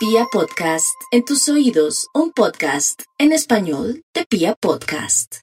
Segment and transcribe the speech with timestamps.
[0.00, 5.40] Pia Podcast, en tus oídos, un podcast en español de Pia Podcast.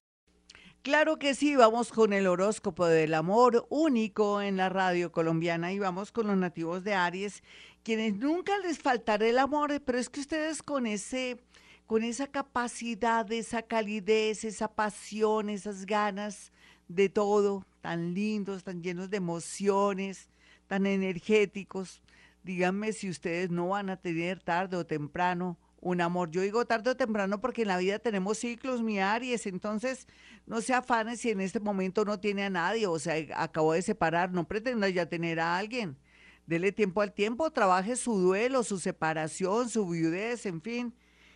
[0.81, 5.77] Claro que sí, vamos con el horóscopo del amor único en la radio colombiana y
[5.77, 7.43] vamos con los nativos de Aries,
[7.83, 11.37] quienes nunca les faltará el amor, pero es que ustedes con ese
[11.85, 16.51] con esa capacidad, esa calidez, esa pasión, esas ganas
[16.87, 20.29] de todo, tan lindos, tan llenos de emociones,
[20.65, 22.01] tan energéticos.
[22.47, 26.31] Díganme si ustedes no van a tener tarde o temprano un amor.
[26.31, 30.07] Yo digo tarde o temprano porque en la vida tenemos ciclos, mi Aries, entonces
[30.45, 33.81] no se afane si en este momento no tiene a nadie, o sea, acabó de
[33.81, 35.97] separar, no pretenda ya tener a alguien.
[36.45, 40.95] Dele tiempo al tiempo, trabaje su duelo, su separación, su viudez, en fin,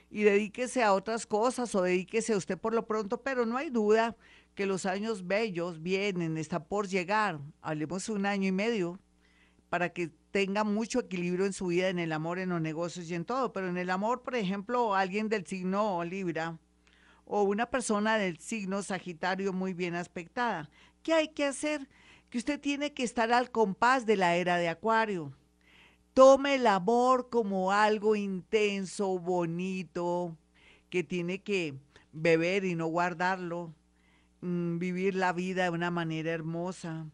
[0.09, 3.69] y dedíquese a otras cosas o dedíquese a usted por lo pronto, pero no hay
[3.69, 4.15] duda
[4.55, 8.97] que los años bellos vienen, está por llegar, hablemos un año y medio,
[9.71, 13.15] para que tenga mucho equilibrio en su vida, en el amor, en los negocios y
[13.15, 13.53] en todo.
[13.53, 16.57] Pero en el amor, por ejemplo, alguien del signo Libra
[17.23, 20.69] o una persona del signo Sagitario muy bien aspectada.
[21.03, 21.87] ¿Qué hay que hacer?
[22.29, 25.31] Que usted tiene que estar al compás de la era de Acuario.
[26.13, 30.35] Tome el amor como algo intenso, bonito,
[30.89, 31.75] que tiene que
[32.11, 33.73] beber y no guardarlo,
[34.41, 37.07] mm, vivir la vida de una manera hermosa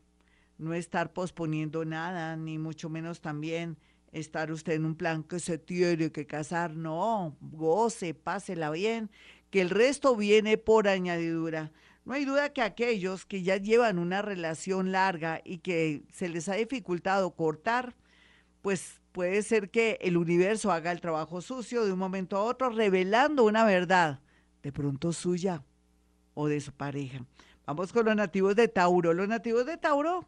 [0.58, 3.77] no estar posponiendo nada, ni mucho menos también
[4.11, 9.09] estar usted en un plan que se tiene que casar, no, goce, pásela bien,
[9.49, 11.72] que el resto viene por añadidura.
[12.05, 16.47] No hay duda que aquellos que ya llevan una relación larga y que se les
[16.47, 17.95] ha dificultado cortar,
[18.61, 22.69] pues puede ser que el universo haga el trabajo sucio de un momento a otro,
[22.69, 24.21] revelando una verdad,
[24.64, 25.64] de pronto suya
[26.33, 27.25] o de su pareja.
[27.66, 29.14] Vamos con los nativos de Tauro.
[29.14, 30.25] Los nativos de Tauro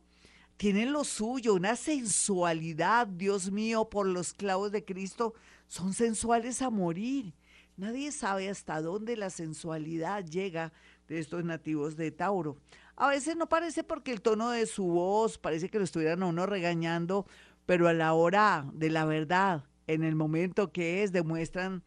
[0.59, 5.33] tienen lo suyo, una sensualidad, Dios mío, por los clavos de Cristo,
[5.69, 7.33] son sensuales a morir.
[7.77, 10.73] Nadie sabe hasta dónde la sensualidad llega
[11.07, 12.57] de estos nativos de Tauro.
[12.97, 16.25] A veces no parece porque el tono de su voz parece que lo estuvieran a
[16.25, 17.25] uno regañando,
[17.65, 21.83] pero a la hora de la verdad, en el momento que es, demuestran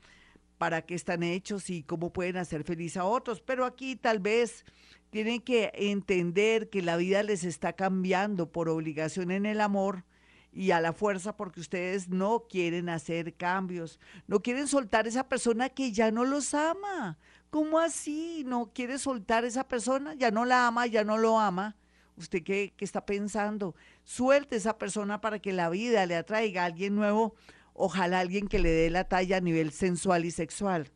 [0.56, 3.43] para qué están hechos y cómo pueden hacer feliz a otros.
[3.43, 4.65] Pero aquí tal vez
[5.12, 10.06] tienen que entender que la vida les está cambiando por obligación en el amor
[10.55, 15.69] y a la fuerza porque ustedes no quieren hacer cambios, no quieren soltar esa persona
[15.69, 17.19] que ya no los ama.
[17.51, 18.43] ¿Cómo así?
[18.47, 20.15] ¿No quiere soltar esa persona?
[20.15, 21.77] Ya no la ama, ya no lo ama.
[22.17, 23.75] ¿Usted qué, qué está pensando?
[24.05, 27.34] Suelte esa persona para que la vida le atraiga a alguien nuevo,
[27.75, 30.91] ojalá alguien que le dé la talla a nivel sensual y sexual.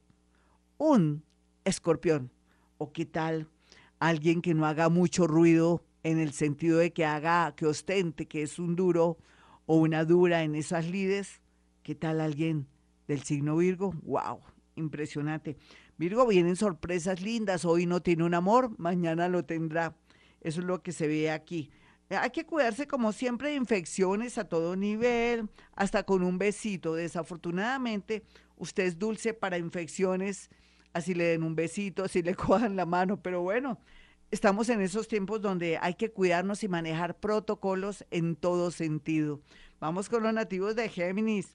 [0.78, 1.22] Un
[1.64, 2.32] escorpión.
[2.78, 3.50] ¿O qué tal?
[3.98, 8.42] Alguien que no haga mucho ruido en el sentido de que haga, que ostente, que
[8.42, 9.18] es un duro
[9.66, 11.40] o una dura en esas lides.
[11.82, 12.68] ¿Qué tal alguien
[13.08, 13.94] del signo Virgo?
[14.02, 14.40] ¡Wow!
[14.76, 15.56] Impresionante.
[15.98, 17.64] Virgo, vienen sorpresas lindas.
[17.64, 19.96] Hoy no tiene un amor, mañana lo tendrá.
[20.40, 21.70] Eso es lo que se ve aquí.
[22.10, 26.94] Hay que cuidarse como siempre de infecciones a todo nivel, hasta con un besito.
[26.94, 28.22] Desafortunadamente,
[28.56, 30.50] usted es dulce para infecciones
[30.96, 33.78] así le den un besito, así le cojan la mano, pero bueno,
[34.30, 39.40] estamos en esos tiempos donde hay que cuidarnos y manejar protocolos en todo sentido.
[39.78, 41.54] Vamos con los nativos de Géminis.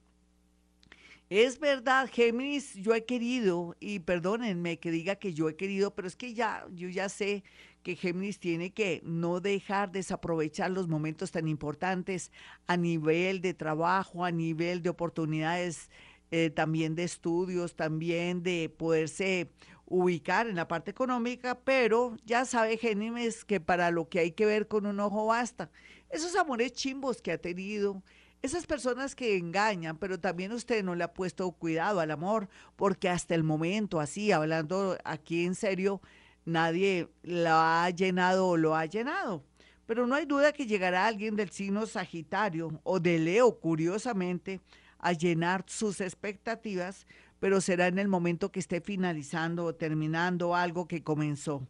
[1.30, 6.08] Es verdad, Géminis, yo he querido, y perdónenme que diga que yo he querido, pero
[6.08, 7.46] es que ya, yo ya sé
[7.84, 12.32] que Géminis tiene que no dejar desaprovechar los momentos tan importantes
[12.68, 15.90] a nivel de trabajo, a nivel de oportunidades
[16.32, 19.52] eh, también de estudios, también de poderse
[19.86, 24.46] ubicar en la parte económica, pero ya sabe Géminis que para lo que hay que
[24.46, 25.70] ver con un ojo basta.
[26.10, 28.02] Esos amores chimbos que ha tenido,
[28.42, 32.48] esas personas que engañan, pero también usted no le ha puesto cuidado al amor,
[32.78, 36.02] porque hasta el momento, así, hablando aquí en serio,
[36.46, 39.44] nadie lo ha llenado o lo ha llenado.
[39.86, 44.62] Pero no hay duda que llegará alguien del signo Sagitario o de Leo, curiosamente,
[45.02, 47.08] a llenar sus expectativas,
[47.40, 51.68] pero será en el momento que esté finalizando o terminando algo que comenzó.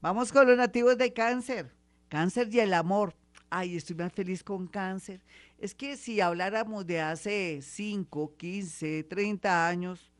[0.00, 1.72] Vamos con los nativos de cáncer.
[2.08, 3.14] Cáncer y el amor.
[3.48, 5.24] Ay, estoy más feliz con cáncer.
[5.58, 10.12] Es que si habláramos de hace 5, 15, 30 años,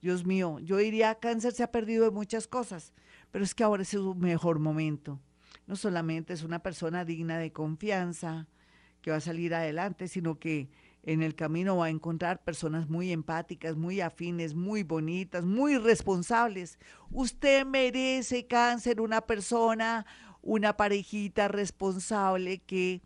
[0.00, 2.94] Dios mío, yo diría, cáncer se ha perdido de muchas cosas,
[3.30, 5.20] pero es que ahora es su mejor momento.
[5.66, 8.48] No solamente es una persona digna de confianza,
[9.02, 10.70] que va a salir adelante, sino que
[11.02, 16.78] en el camino va a encontrar personas muy empáticas, muy afines, muy bonitas, muy responsables.
[17.10, 20.04] Usted merece cáncer, una persona,
[20.42, 23.00] una parejita responsable que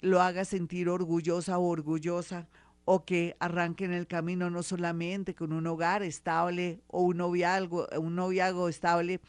[0.00, 2.48] lo haga sentir orgullosa o orgullosa,
[2.84, 8.14] o que arranquen el camino no solamente con un hogar estable o un noviazgo, un
[8.14, 9.20] noviazgo estable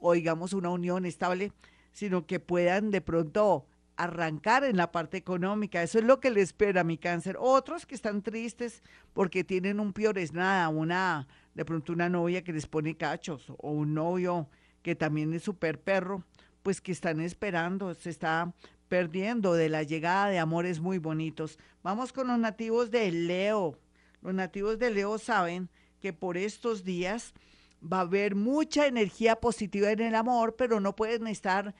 [0.00, 1.52] o digamos una unión estable,
[1.92, 5.82] sino que puedan de pronto arrancar en la parte económica.
[5.82, 7.36] Eso es lo que le espera a mi cáncer.
[7.38, 8.82] Otros que están tristes
[9.12, 13.50] porque tienen un peor es nada, una, de pronto una novia que les pone cachos
[13.58, 14.48] o un novio
[14.82, 16.24] que también es súper perro,
[16.62, 18.52] pues que están esperando, se está
[18.88, 21.58] perdiendo de la llegada de amores muy bonitos.
[21.82, 23.78] Vamos con los nativos de Leo.
[24.20, 25.68] Los nativos de Leo saben
[26.00, 27.34] que por estos días
[27.82, 31.74] va a haber mucha energía positiva en el amor, pero no pueden estar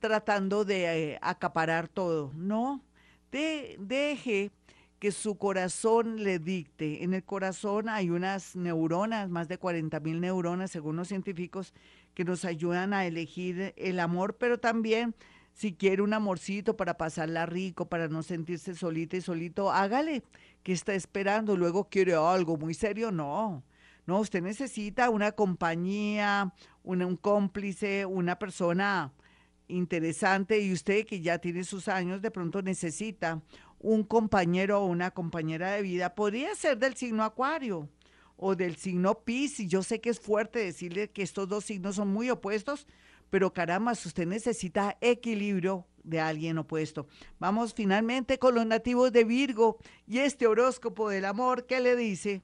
[0.00, 2.32] tratando de eh, acaparar todo.
[2.34, 2.82] No,
[3.30, 4.50] deje
[4.98, 7.02] que su corazón le dicte.
[7.02, 11.74] En el corazón hay unas neuronas, más de 40 mil neuronas, según los científicos,
[12.14, 15.14] que nos ayudan a elegir el amor, pero también
[15.54, 20.22] si quiere un amorcito para pasarla rico, para no sentirse solita y solito, hágale.
[20.62, 21.56] ¿Qué está esperando?
[21.56, 23.10] Luego quiere algo muy serio.
[23.10, 23.64] No,
[24.06, 26.52] no, usted necesita una compañía,
[26.82, 29.12] un cómplice, una persona
[29.72, 33.42] interesante y usted que ya tiene sus años de pronto necesita
[33.78, 36.14] un compañero o una compañera de vida.
[36.14, 37.88] Podría ser del signo acuario
[38.36, 39.68] o del signo Piscis.
[39.68, 42.86] Yo sé que es fuerte decirle que estos dos signos son muy opuestos,
[43.30, 47.06] pero caramba, usted necesita equilibrio de alguien opuesto.
[47.38, 52.42] Vamos finalmente con los nativos de Virgo y este horóscopo del amor que le dice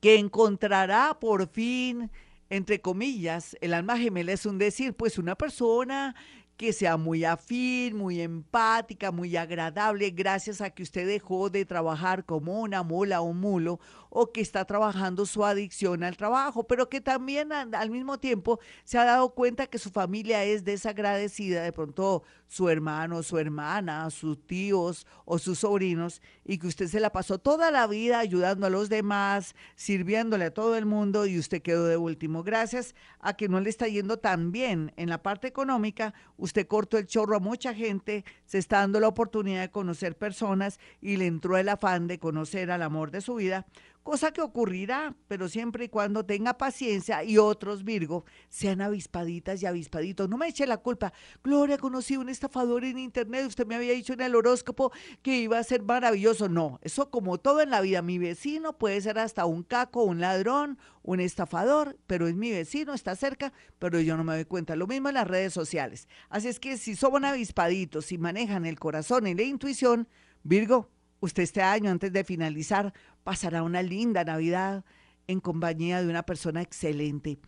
[0.00, 2.10] que encontrará por fin,
[2.54, 6.14] entre comillas, el alma gemela es un decir, pues una persona
[6.56, 12.24] que sea muy afín, muy empática, muy agradable, gracias a que usted dejó de trabajar
[12.24, 13.80] como una mula o un mulo
[14.16, 18.96] o que está trabajando su adicción al trabajo, pero que también al mismo tiempo se
[18.96, 24.46] ha dado cuenta que su familia es desagradecida, de pronto su hermano, su hermana, sus
[24.46, 28.70] tíos o sus sobrinos, y que usted se la pasó toda la vida ayudando a
[28.70, 32.44] los demás, sirviéndole a todo el mundo y usted quedó de último.
[32.44, 36.98] Gracias a que no le está yendo tan bien en la parte económica, usted cortó
[36.98, 41.26] el chorro a mucha gente, se está dando la oportunidad de conocer personas y le
[41.26, 43.66] entró el afán de conocer al amor de su vida
[44.04, 49.66] cosa que ocurrirá, pero siempre y cuando tenga paciencia y otros Virgo sean avispaditas y
[49.66, 50.28] avispaditos.
[50.28, 51.12] No me eche la culpa.
[51.42, 54.92] Gloria, conocí un estafador en internet, usted me había dicho en el horóscopo
[55.22, 56.48] que iba a ser maravilloso.
[56.48, 60.20] No, eso como todo en la vida, mi vecino puede ser hasta un caco, un
[60.20, 64.76] ladrón, un estafador, pero es mi vecino, está cerca, pero yo no me doy cuenta.
[64.76, 66.08] Lo mismo en las redes sociales.
[66.28, 70.08] Así es que si son avispaditos, si manejan el corazón y la intuición,
[70.42, 70.90] Virgo,
[71.24, 72.92] usted este año, antes de finalizar,
[73.24, 74.84] pasará una linda Navidad
[75.26, 77.38] en compañía de una persona excelente.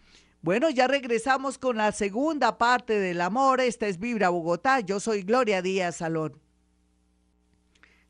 [0.43, 3.61] Bueno, ya regresamos con la segunda parte del amor.
[3.61, 4.81] Esta es Vibra Bogotá.
[4.81, 6.46] Yo soy Gloria Díaz Salón.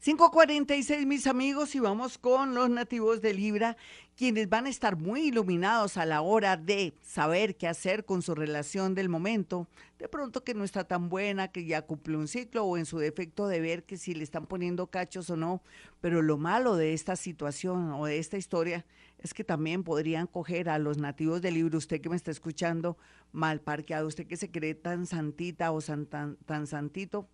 [0.07, 3.77] 546, mis amigos, y vamos con los nativos de Libra,
[4.15, 8.37] quienes van a estar muy iluminados a la hora de saber qué hacer con su
[8.37, 9.67] relación del momento.
[9.99, 12.99] De pronto que no está tan buena, que ya cumple un ciclo, o en su
[12.99, 15.61] defecto de ver que si le están poniendo cachos o no.
[16.01, 18.87] Pero lo malo de esta situación o de esta historia
[19.19, 22.97] es que también podrían coger a los nativos de Libra, usted que me está escuchando
[23.33, 27.29] mal parqueado, usted que se cree tan santita o tan, tan santito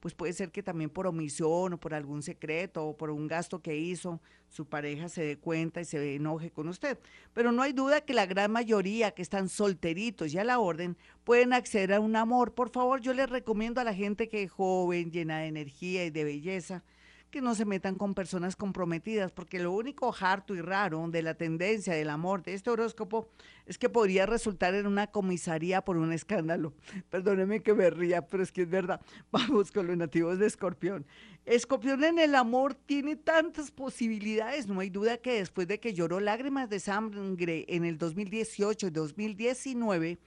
[0.00, 3.60] pues puede ser que también por omisión o por algún secreto o por un gasto
[3.60, 6.98] que hizo, su pareja se dé cuenta y se enoje con usted.
[7.34, 10.96] Pero no hay duda que la gran mayoría que están solteritos y a la orden
[11.22, 12.54] pueden acceder a un amor.
[12.54, 16.10] Por favor, yo les recomiendo a la gente que es joven, llena de energía y
[16.10, 16.82] de belleza,
[17.30, 21.34] que no se metan con personas comprometidas, porque lo único harto y raro de la
[21.34, 23.28] tendencia del amor de este horóscopo
[23.66, 26.74] es que podría resultar en una comisaría por un escándalo.
[27.10, 29.00] Perdóneme que me ría, pero es que es verdad.
[29.30, 31.06] Vamos con los nativos de Escorpión.
[31.46, 36.20] Escorpión en el amor tiene tantas posibilidades, no hay duda que después de que lloró
[36.20, 40.18] lágrimas de sangre en el 2018 y 2019,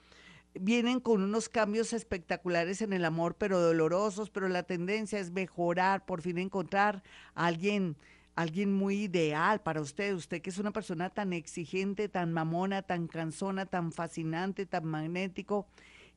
[0.54, 6.06] vienen con unos cambios espectaculares en el amor, pero dolorosos, pero la tendencia es mejorar,
[6.06, 7.04] por fin encontrar
[7.36, 7.98] a alguien,
[8.36, 13.08] alguien muy ideal para usted, usted que es una persona tan exigente, tan mamona, tan
[13.08, 15.68] cansona, tan fascinante, tan magnético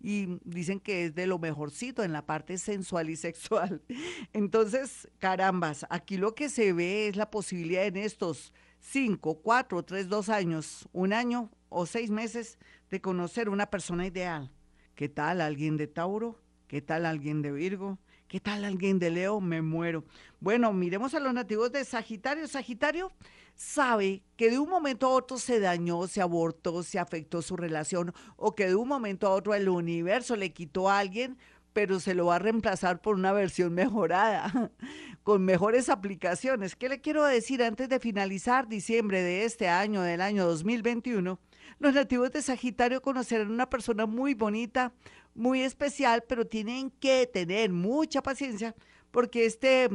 [0.01, 3.81] y dicen que es de lo mejorcito en la parte sensual y sexual.
[4.33, 8.53] Entonces, carambas, aquí lo que se ve es la posibilidad en estos
[8.89, 12.59] cinco, cuatro, tres, dos años, un año o seis meses
[12.91, 14.53] de conocer una persona ideal.
[14.95, 16.41] ¿Qué tal alguien de Tauro?
[16.69, 17.99] ¿Qué tal alguien de Virgo?
[18.29, 19.41] ¿Qué tal alguien de Leo?
[19.41, 20.05] Me muero.
[20.41, 22.47] Bueno, miremos a los nativos de Sagitario.
[22.49, 23.13] Sagitario
[23.55, 28.13] sabe que de un momento a otro se dañó, se abortó, se afectó su relación
[28.37, 31.39] o que de un momento a otro el universo le quitó a alguien,
[31.77, 34.71] pero se lo va a reemplazar por una versión mejorada,
[35.23, 36.75] con mejores aplicaciones.
[36.75, 37.63] ¿Qué le quiero decir?
[37.63, 41.39] Antes de finalizar diciembre de este año, del año 2021,
[41.79, 44.95] los nativos de Sagitario conocerán una persona muy bonita,
[45.35, 48.75] muy especial, pero tienen que tener mucha paciencia
[49.11, 49.91] porque este,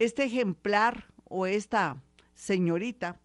[0.00, 2.02] este ejemplar o esta
[2.34, 3.20] señorita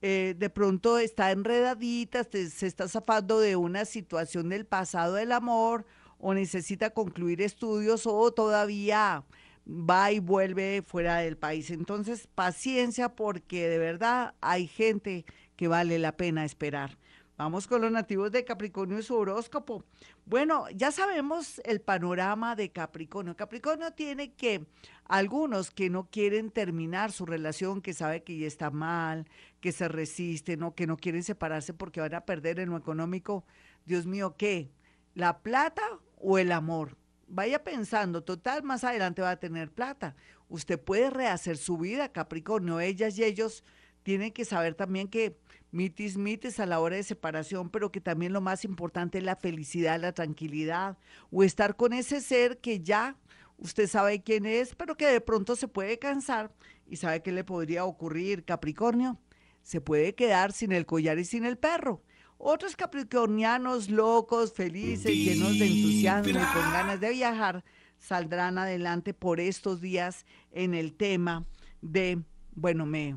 [0.00, 5.86] eh, de pronto está enredadita, se está zafando de una situación del pasado del amor
[6.18, 9.24] o necesita concluir estudios o todavía
[9.66, 11.70] va y vuelve fuera del país.
[11.70, 15.24] Entonces, paciencia porque de verdad hay gente
[15.56, 16.96] que vale la pena esperar.
[17.36, 19.84] Vamos con los nativos de Capricornio y su horóscopo.
[20.24, 23.36] Bueno, ya sabemos el panorama de Capricornio.
[23.36, 24.64] Capricornio tiene que
[25.04, 29.28] algunos que no quieren terminar su relación, que sabe que ya está mal,
[29.60, 33.44] que se resisten o que no quieren separarse porque van a perder en lo económico.
[33.84, 34.70] Dios mío, ¿qué?
[35.12, 35.82] ¿La plata
[36.16, 36.96] o el amor?
[37.28, 40.14] Vaya pensando, total, más adelante va a tener plata.
[40.48, 42.80] Usted puede rehacer su vida, Capricornio.
[42.80, 43.64] Ellas y ellos
[44.04, 45.36] tienen que saber también que
[45.72, 49.34] mitis, mitis a la hora de separación, pero que también lo más importante es la
[49.34, 50.96] felicidad, la tranquilidad,
[51.32, 53.16] o estar con ese ser que ya
[53.58, 56.52] usted sabe quién es, pero que de pronto se puede cansar
[56.86, 59.18] y sabe qué le podría ocurrir, Capricornio.
[59.62, 62.00] Se puede quedar sin el collar y sin el perro.
[62.38, 67.64] Otros capricornianos locos, felices, llenos de entusiasmo y con ganas de viajar,
[67.98, 71.44] saldrán adelante por estos días en el tema
[71.80, 72.18] de
[72.56, 73.14] bueno, me,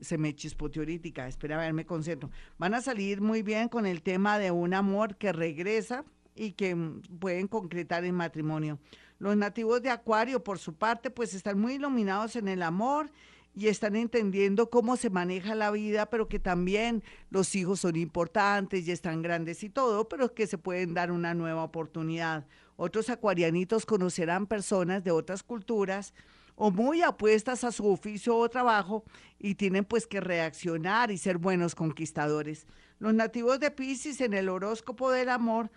[0.00, 2.30] se me chispoteó ahorita, espera a ver, me concentro.
[2.56, 6.74] Van a salir muy bien con el tema de un amor que regresa y que
[7.20, 8.78] pueden concretar en matrimonio.
[9.18, 13.10] Los nativos de Acuario, por su parte, pues están muy iluminados en el amor
[13.54, 18.86] y están entendiendo cómo se maneja la vida, pero que también los hijos son importantes
[18.86, 22.46] y están grandes y todo, pero que se pueden dar una nueva oportunidad.
[22.76, 26.14] Otros acuarianitos conocerán personas de otras culturas
[26.54, 29.04] o muy apuestas a su oficio o trabajo
[29.38, 32.66] y tienen pues que reaccionar y ser buenos conquistadores.
[32.98, 35.70] Los nativos de Pisces en el horóscopo del amor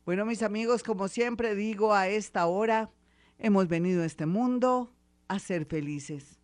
[0.05, 2.91] Bueno, mis amigos, como siempre digo a esta hora,
[3.39, 4.93] hemos venido a este mundo
[5.27, 6.39] a ser felices.